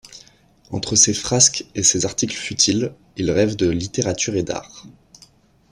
[0.71, 4.87] Entre ses frasques et ses articles futiles, il rêve de littérature et d'art.